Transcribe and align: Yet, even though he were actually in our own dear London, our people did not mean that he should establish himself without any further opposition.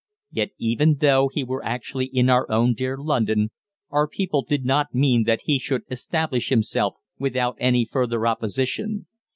Yet, 0.31 0.49
even 0.57 0.95
though 0.95 1.29
he 1.31 1.43
were 1.43 1.63
actually 1.63 2.07
in 2.07 2.27
our 2.27 2.49
own 2.49 2.73
dear 2.73 2.97
London, 2.97 3.51
our 3.91 4.07
people 4.07 4.41
did 4.43 4.65
not 4.65 4.95
mean 4.95 5.25
that 5.25 5.41
he 5.43 5.59
should 5.59 5.83
establish 5.91 6.49
himself 6.49 6.95
without 7.19 7.55
any 7.59 7.85
further 7.85 8.25
opposition. 8.25 9.05